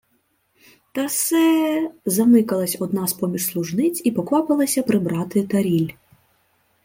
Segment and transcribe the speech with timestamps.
[0.93, 1.47] —Та се...—
[2.15, 5.89] замикалась одна з-поміж служниць і поквапилася прибрати таріль.